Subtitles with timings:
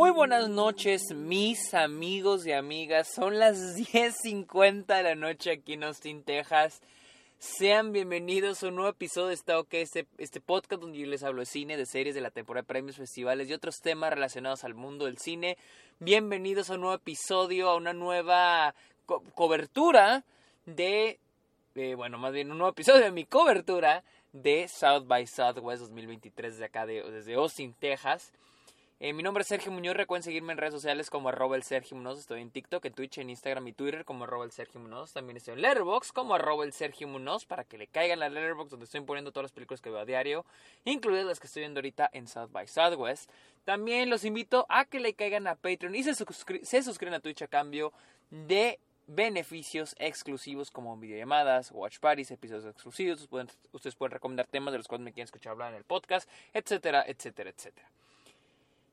[0.00, 3.06] Muy buenas noches, mis amigos y amigas.
[3.06, 6.80] Son las 10.50 de la noche aquí en Austin, Texas.
[7.38, 11.22] Sean bienvenidos a un nuevo episodio de Está OK, este, este podcast donde yo les
[11.22, 14.64] hablo de cine, de series, de la temporada de premios, festivales y otros temas relacionados
[14.64, 15.58] al mundo del cine.
[15.98, 18.74] Bienvenidos a un nuevo episodio, a una nueva
[19.34, 20.24] cobertura
[20.64, 21.20] de,
[21.74, 26.64] bueno, más bien un nuevo episodio de mi cobertura de South by Southwest 2023 desde
[26.64, 28.32] acá, de, desde Austin, Texas.
[29.02, 29.96] Eh, mi nombre es Sergio Muñoz.
[29.96, 32.18] Recuerden seguirme en redes sociales como arroba el Sergio Muñoz.
[32.18, 35.14] Estoy en TikTok, en Twitch, en Instagram y Twitter como arroba el Sergio Muñoz.
[35.14, 38.72] También estoy en Letterboxd como arroba el Sergio Muñoz para que le caigan la Letterboxd
[38.72, 40.44] donde estoy poniendo todas las películas que veo a diario,
[40.84, 43.30] incluidas las que estoy viendo ahorita en South by Southwest.
[43.64, 47.40] También los invito a que le caigan a Patreon y se, se suscriban a Twitch
[47.40, 47.94] a cambio
[48.28, 53.26] de beneficios exclusivos como videollamadas, watch parties, episodios exclusivos.
[53.72, 57.02] ustedes pueden recomendar temas de los cuales me quieren escuchar hablar en el podcast, etcétera,
[57.06, 57.88] etcétera, etcétera.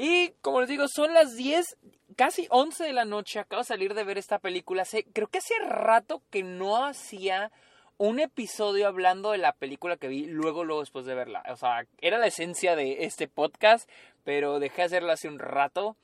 [0.00, 1.76] Y como les digo, son las 10,
[2.14, 3.40] casi 11 de la noche.
[3.40, 4.84] Acabo de salir de ver esta película.
[5.12, 7.50] Creo que hace rato que no hacía
[7.96, 11.42] un episodio hablando de la película que vi luego, luego después de verla.
[11.50, 13.90] O sea, era la esencia de este podcast,
[14.22, 15.96] pero dejé de hacerlo hace un rato.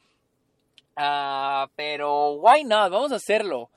[0.96, 2.90] Ah, pero why not?
[2.90, 3.70] Vamos a hacerlo.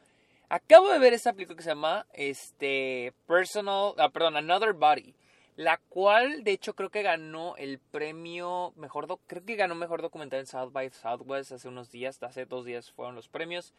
[0.50, 5.14] Acabo de ver esta película que se llama este Personal, ah, perdón, Another Body
[5.58, 10.40] la cual de hecho creo que ganó el premio mejor creo que ganó mejor documental
[10.40, 13.74] en South by Southwest hace unos días, hace dos días fueron los premios,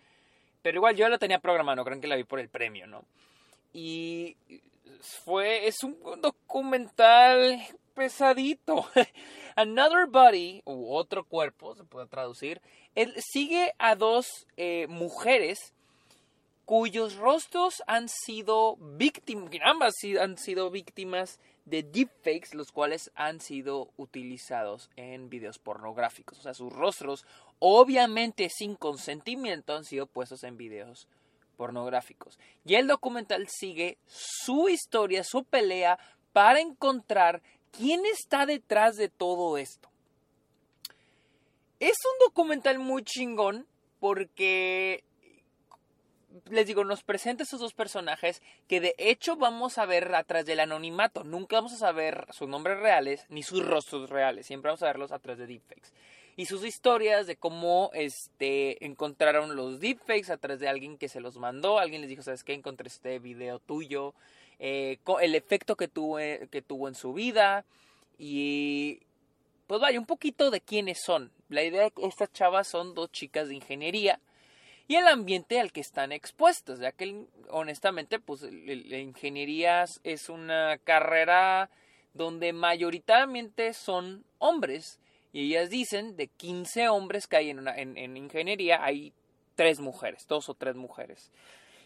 [0.61, 3.05] pero igual yo la tenía programada, no creo que la vi por el premio, ¿no?
[3.73, 4.37] Y
[5.01, 7.61] fue es un documental
[7.95, 8.89] pesadito.
[9.56, 12.61] Another Body, u otro cuerpo, se puede traducir,
[12.97, 15.75] él sigue a dos eh, mujeres
[16.65, 23.91] cuyos rostros han sido víctimas, ambas han sido víctimas de deepfakes, los cuales han sido
[23.97, 26.38] utilizados en videos pornográficos.
[26.38, 27.25] O sea, sus rostros,
[27.58, 31.09] obviamente sin consentimiento, han sido puestos en videos
[31.56, 32.38] pornográficos.
[32.65, 35.98] Y el documental sigue su historia, su pelea
[36.32, 39.88] para encontrar quién está detrás de todo esto.
[41.81, 43.66] Es un documental muy chingón
[44.00, 45.04] porque
[46.50, 50.61] les digo, nos presenta esos dos personajes que de hecho vamos a ver atrás del
[50.61, 51.25] anonimato.
[51.25, 54.47] Nunca vamos a saber sus nombres reales ni sus rostros reales.
[54.47, 55.93] Siempre vamos a verlos atrás de deepfakes.
[56.37, 61.21] Y sus historias de cómo este, encontraron los deepfakes a través de alguien que se
[61.21, 61.78] los mandó.
[61.78, 62.53] Alguien les dijo, ¿sabes qué?
[62.53, 64.15] Encontré este video tuyo.
[64.61, 67.65] Eh, el efecto que tuvo, que tuvo en su vida.
[68.19, 69.00] Y
[69.67, 71.33] pues vaya, un poquito de quiénes son.
[71.49, 74.21] La idea de que estas chavas son dos chicas de ingeniería
[74.88, 80.78] y el ambiente al que están expuestos, ya que honestamente pues la ingeniería es una
[80.78, 81.71] carrera
[82.15, 84.99] donde mayoritariamente son hombres
[85.32, 89.12] y ellas dicen de 15 hombres que hay en, en, ingeniería hay
[89.54, 91.31] tres mujeres, dos o tres mujeres.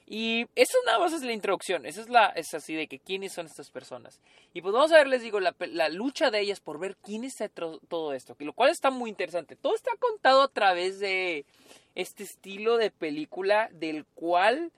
[0.06, 3.32] Y eso nada más es la introducción, esa es la, es así de que quiénes
[3.32, 4.20] son estas personas.
[4.52, 7.24] Y pues vamos a ver, les digo, la, la lucha de ellas por ver quién
[7.24, 7.36] es
[7.88, 9.56] todo esto, lo cual está muy interesante.
[9.56, 11.46] Todo está contado a través de
[11.94, 14.72] este estilo de película del cual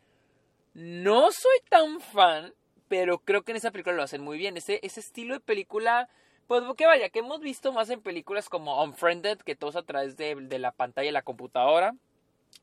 [0.74, 2.52] no soy tan fan,
[2.88, 4.56] pero creo que en esa película lo hacen muy bien.
[4.56, 6.08] Ese, ese estilo de película,
[6.46, 9.82] pues que vaya, que hemos visto más en películas como Unfriended, que todo es a
[9.82, 11.94] través de, de la pantalla de la computadora.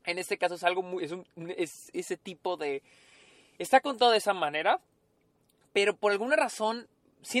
[0.04, 1.26] En este caso es algo muy, es, un,
[1.56, 2.82] es ese tipo de...
[3.58, 4.80] Está contado de esa manera,
[5.72, 6.88] pero por alguna razón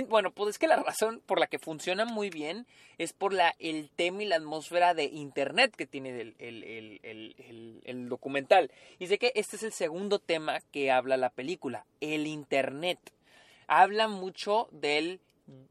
[0.08, 2.66] bueno, pues es que la razón por la que funciona muy bien
[2.98, 8.70] es por la, el tema y la atmósfera de internet que tiene el, documental.
[8.98, 12.98] Y sé que este es el segundo tema que habla la película, el internet.
[13.66, 15.20] Habla mucho del,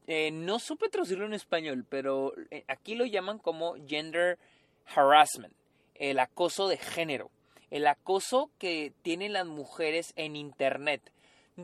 [0.06, 4.38] eh, no supe traducirlo en español, pero eh, aquí lo llaman como gender
[4.94, 5.54] harassment,
[5.94, 7.30] el acoso de género,
[7.70, 11.00] el acoso que tienen las mujeres en internet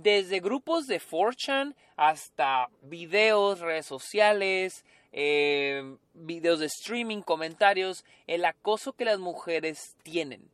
[0.03, 8.93] desde grupos de 4chan hasta videos, redes sociales, eh, videos de streaming, comentarios, el acoso
[8.93, 10.51] que las mujeres tienen.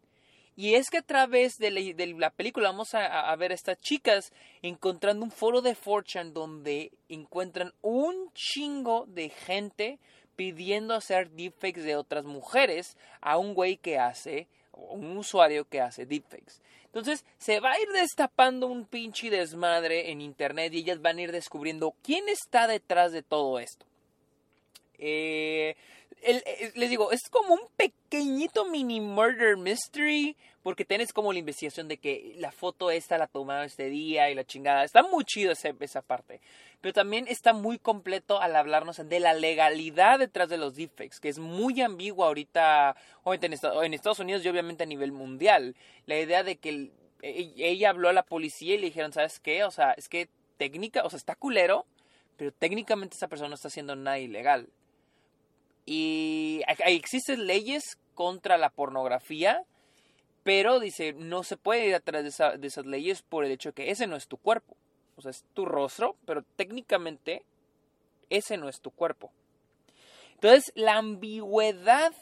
[0.57, 1.71] Y es que a través de
[2.17, 4.33] la, película vamos a, ver a estas chicas
[4.63, 9.99] encontrando un foro de 4chan donde encuentran un chingo de gente
[10.37, 15.81] pidiendo hacer deepfakes de otras mujeres a un güey que hace, o un usuario que
[15.81, 16.61] hace deepfakes.
[16.95, 21.23] Entonces se va a ir destapando un pinche desmadre en internet y ellas van a
[21.23, 23.85] ir descubriendo quién está detrás de todo esto.
[25.01, 25.75] Eh,
[26.23, 31.89] eh, les digo, es como un pequeñito mini murder mystery porque tienes como la investigación
[31.89, 34.83] de que la foto esta la tomaron este día y la chingada.
[34.83, 36.41] Está muy chido esa parte.
[36.81, 41.29] Pero también está muy completo al hablarnos de la legalidad detrás de los deepfakes, que
[41.29, 45.77] es muy ambigua ahorita, obviamente en Estados Unidos y obviamente a nivel mundial.
[46.07, 46.91] La idea de que
[47.21, 49.65] e, ella habló a la policía y le dijeron, ¿sabes qué?
[49.65, 51.85] O sea, es que técnica, o sea, está culero,
[52.39, 54.71] pero técnicamente esa persona no está haciendo nada ilegal.
[55.85, 59.63] Y existen leyes contra la pornografía,
[60.45, 63.91] pero dice, no se puede ir atrás de, esas leyes por el hecho de que
[63.91, 64.77] ese no es tu cuerpo.
[65.17, 67.43] O sea, es tu rostro, pero técnicamente
[68.29, 69.33] ese no es tu cuerpo.
[70.35, 72.13] Entonces, la ambigüedad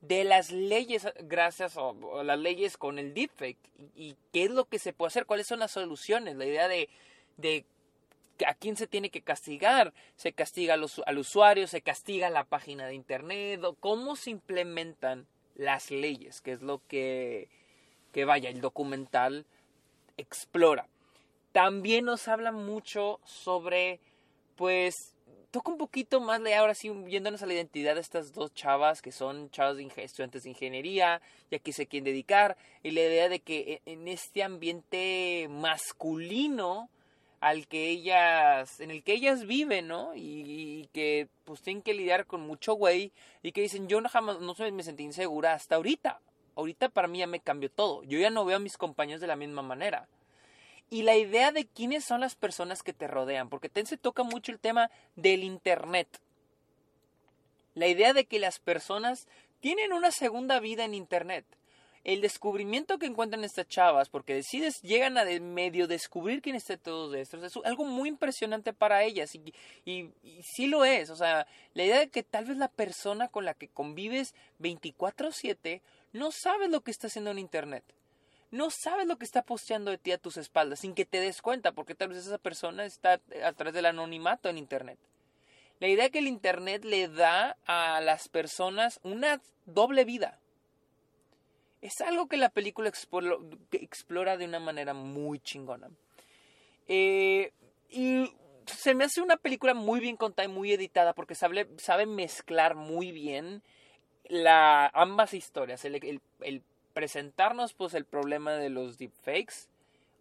[0.00, 1.92] de las leyes, gracias a,
[2.22, 3.58] las leyes con el deepfake,
[3.94, 6.88] y, qué es lo que se puede hacer, cuáles son las soluciones, la idea de,
[7.36, 7.66] de
[8.46, 9.92] a quién se tiene que castigar.
[10.16, 16.40] Se castiga al usuario, se castiga la página de internet, cómo se implementan las leyes,
[16.40, 17.48] que es lo que,
[18.12, 19.46] que vaya, el documental
[20.16, 20.86] explora.
[21.52, 24.00] También nos habla mucho sobre,
[24.56, 25.14] pues,
[25.54, 29.12] toca un poquito más ahora sí, viéndonos a la identidad de estas dos chavas que
[29.12, 33.38] son chavas de estudiantes de ingeniería y aquí se quieren dedicar y la idea de
[33.38, 36.88] que e, en este ambiente masculino
[37.44, 40.12] al que ellas, en el que ellas viven, ¿no?
[40.16, 43.12] Y, que pues tienen que lidiar con mucho güey
[43.42, 46.20] y que dicen, yo no jamás, no me sentí insegura hasta ahorita.
[46.56, 48.02] Ahorita para mí ya me cambió todo.
[48.04, 50.08] Yo ya no veo a mis compañeros de la misma manera.
[50.88, 54.22] Y la idea de quiénes son las personas que te rodean, porque ten se toca
[54.22, 56.08] mucho el tema del Internet.
[57.74, 59.28] La idea de que las personas
[59.60, 61.44] tienen una segunda vida en Internet
[62.04, 66.76] el descubrimiento que encuentran estas chavas, porque decides, llegan a de medio descubrir quién está
[66.76, 69.54] todo esto, es algo muy impresionante para ellas y,
[69.86, 70.10] y,
[70.42, 73.54] sí lo es, o sea, la idea de que tal vez la persona con la
[73.54, 75.80] que convives 24/7
[76.12, 77.84] no sabe lo que está haciendo en Internet.
[78.50, 81.42] No sabes lo que está posteando de ti a tus espaldas sin que te des
[81.42, 84.98] cuenta, porque tal vez esa persona está a través del anonimato en Internet.
[85.80, 90.38] La idea que el Internet le da a las personas una doble vida
[91.84, 95.90] es algo que la película explora, de una manera muy chingona.
[96.88, 97.52] Eh,
[97.90, 98.32] y
[98.64, 102.74] se me hace una película muy bien contada y muy editada porque sabe, sabe mezclar
[102.74, 103.62] muy bien
[104.94, 105.84] ambas historias.
[105.84, 106.62] El, el,
[106.94, 109.68] presentarnos pues el problema de los deepfakes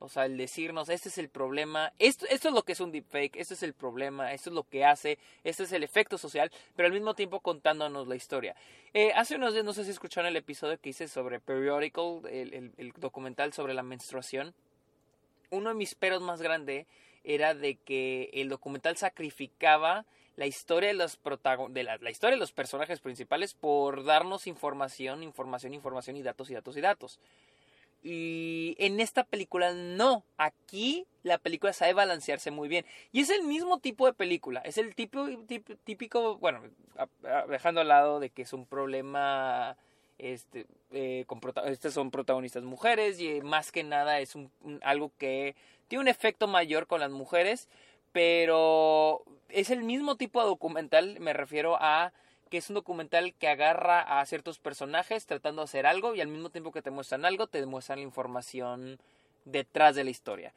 [0.03, 2.91] o sea, el decirnos, este es el problema, esto, esto es lo que es un
[2.91, 6.51] deepfake, este es el problema, esto es lo que hace, este es el efecto social,
[6.75, 8.53] pero al mismo tiempo contándonos la historia.
[8.93, 12.91] Eh, hace unos días, no sé si escucharon el episodio que hice sobre Periodical, el,
[12.97, 14.53] documental sobre la menstruación.
[15.51, 16.85] Uno de mis peros más grandes
[17.23, 20.05] era de que el documental sacrificaba
[20.35, 21.17] la historia de los
[21.69, 26.55] de la, historia de los personajes principales por darnos información, información, información y datos y
[26.55, 27.19] datos y datos.
[28.03, 30.23] Y en esta película no.
[30.37, 32.85] Aquí la película sabe balancearse muy bien.
[33.13, 34.59] Y es el mismo tipo de película.
[34.61, 35.25] Es el tipo,
[35.85, 36.61] típico, bueno,
[37.49, 39.77] dejando al lado de que es un problema,
[40.17, 44.51] este, eh, con estas son protagonistas mujeres y más que nada es un,
[44.81, 45.55] algo que
[45.87, 47.69] tiene un efecto mayor con las mujeres.
[48.11, 52.11] Pero es el mismo tipo de documental, me refiero a
[52.53, 56.27] que es un documental que agarra a ciertos personajes tratando de hacer algo y al
[56.27, 58.99] mismo tiempo que te muestran algo, te demuestran la información
[59.43, 60.53] detrás de la historia.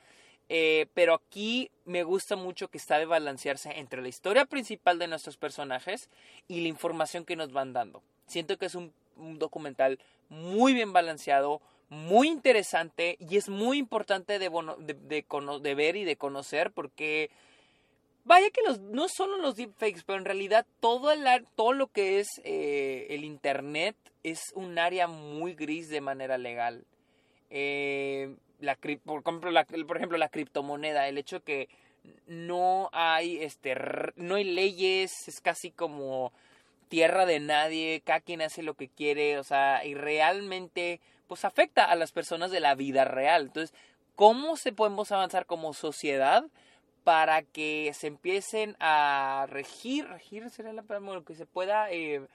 [0.51, 5.39] Eh, pero aquí me gusta mucho que sabe balancearse entre la historia principal de nuestros
[5.39, 6.11] personajes
[6.49, 8.03] y la información que nos van dando.
[8.27, 8.93] Siento que es un,
[9.39, 9.99] documental
[10.29, 14.51] muy bien balanceado, muy interesante y es muy importante de,
[14.81, 15.25] de,
[15.63, 17.31] de ver y de conocer porque
[18.27, 22.19] Vaya que los, no solo los deepfakes, pero en realidad todo, el, todo lo que
[22.19, 26.85] es eh, el Internet es un área muy gris de manera legal.
[27.51, 31.69] Eh, la, por, ejemplo, la, por ejemplo, la criptomoneda, el hecho que
[32.27, 33.77] no hay, este,
[34.17, 36.33] no hay leyes, es casi como
[36.89, 41.85] tierra de nadie, cada quien hace lo que quiere, o sea, y realmente pues afecta
[41.85, 43.43] a las personas de la vida real.
[43.43, 43.73] Entonces,
[44.17, 46.45] ¿cómo se podemos avanzar como sociedad?
[47.07, 52.27] Para que se empiecen a regir, regir sería la palabra, que se pueda, eh,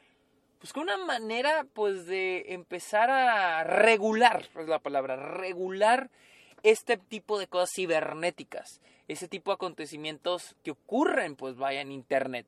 [0.60, 6.10] pues una manera, pues de empezar a regular, es la palabra, regular
[6.64, 12.48] este tipo de cosas cibernéticas, ese tipo de acontecimientos que ocurren, pues vaya en Internet.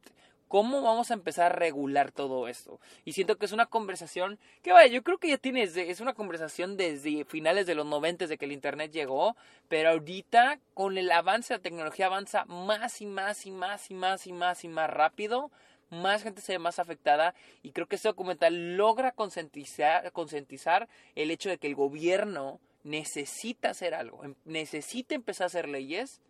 [0.54, 2.80] ¿Cómo vamos a empezar a regular todo esto?
[3.06, 6.14] Y siento que es una conversación que, vaya, yo creo que ya tienes, es una
[6.14, 9.36] conversación desde finales de los 90, de que el Internet llegó,
[9.68, 14.28] pero ahorita con el avance, la tecnología avanza más y más y más y más
[14.28, 15.50] y más y más rápido,
[15.90, 17.34] más gente se ve más afectada
[17.64, 23.72] y creo que este documental logra concientizar, concientizar el hecho de que el gobierno necesita
[23.72, 26.22] hacer algo, em, necesita empezar a hacer leyes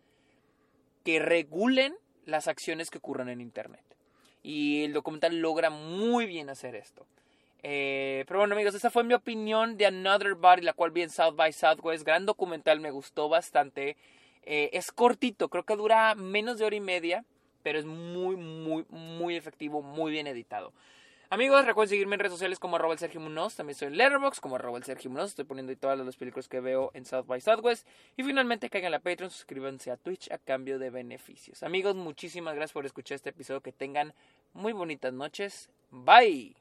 [1.04, 3.84] que regulen las acciones que ocurren en Internet.
[4.44, 7.04] Y el documental logra muy bien hacer esto.
[7.64, 11.10] Eh, pero bueno amigos, esa fue mi opinión de Another Body, la cual vi en
[11.10, 12.04] South by Southwest.
[12.04, 13.96] Gran documental, me gustó bastante.
[14.42, 17.24] Eh, es cortito, creo que dura menos de hora y media,
[17.62, 20.72] pero es muy, muy, muy efectivo, muy bien editado.
[21.30, 23.56] Amigos, recuerden seguirme en redes sociales como arroba Sergio Munoz.
[23.56, 25.30] También soy en Letterboxd como arroba Sergio Munoz.
[25.30, 27.86] Estoy poniendo ahí todas las películas que veo en South by Southwest.
[28.16, 31.62] Y finalmente caigan a la Patreon, suscríbanse a Twitch a cambio de beneficios.
[31.62, 33.60] Amigos, muchísimas gracias por escuchar este episodio.
[33.62, 34.14] Que tengan
[34.52, 35.70] muy bonitas noches.
[35.90, 36.56] Bye.